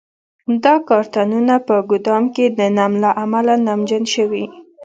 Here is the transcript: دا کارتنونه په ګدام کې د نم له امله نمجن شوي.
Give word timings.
دا 0.63 0.75
کارتنونه 0.89 1.55
په 1.67 1.75
ګدام 1.89 2.23
کې 2.35 2.45
د 2.57 2.59
نم 2.77 2.91
له 3.03 3.09
امله 3.23 3.53
نمجن 3.67 4.03
شوي. 4.15 4.45